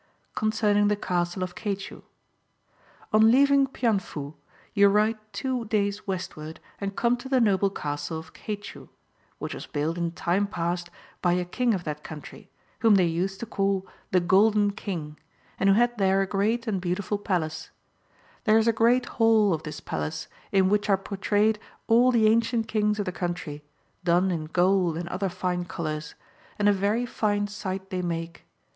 Concerning 0.33 0.87
the 0.87 0.95
Casti.e 0.95 1.43
ok 1.43 1.53
Caicht. 1.75 2.01
On 3.13 3.29
leaving 3.29 3.67
Pianfu 3.67 4.33
you 4.73 4.87
ride 4.87 5.19
two 5.31 5.65
days 5.65 6.07
westward, 6.07 6.59
and 6.79 6.95
come 6.95 7.15
to 7.17 7.29
the 7.29 7.39
noble 7.39 7.69
castle 7.69 8.17
of 8.17 8.33
Caicul', 8.33 8.89
which 9.37 9.53
was 9.53 9.67
built 9.67 9.99
in 9.99 10.09
time 10.13 10.47
j)ast 10.47 10.89
by 11.21 11.33
a 11.33 11.45
king 11.45 11.75
of 11.75 11.83
that 11.83 12.03
country, 12.03 12.49
whom 12.79 12.95
they 12.95 13.05
used 13.05 13.39
to 13.41 13.45
call 13.45 13.85
the 14.09 14.19
GoLDKN 14.19 14.75
King, 14.75 15.19
and 15.59 15.69
who 15.69 15.75
had 15.75 15.95
there 15.99 16.23
a 16.23 16.25
great 16.25 16.65
and 16.65 16.81
beautiful 16.81 17.19
Chap. 17.19 17.39
XXXVIII. 17.41 17.49
THE 17.49 17.49
CASTLE 17.49 17.69
OF 17.69 17.75
CAICHU. 17.75 18.45
9 18.45 18.45
palace. 18.45 18.45
There 18.45 18.57
is 18.57 18.67
a 18.67 18.73
great 18.73 19.05
hall 19.17 19.53
of 19.53 19.61
this 19.61 19.79
palace, 19.81 20.27
in 20.51 20.69
which 20.69 20.89
are 20.89 20.97
pourtrayed 20.97 21.59
all 21.85 22.11
the 22.11 22.25
ancient 22.25 22.67
kings 22.67 22.97
of 22.97 23.05
the 23.05 23.11
country, 23.11 23.63
done 24.03 24.31
in 24.31 24.45
gold 24.45 24.97
and 24.97 25.07
other 25.09 25.29
fine 25.29 25.65
colours, 25.65 26.15
and 26.57 26.67
a 26.67 26.73
very 26.73 27.05
fine 27.05 27.45
sight 27.47 27.91
they 27.91 28.01
make. 28.01 28.47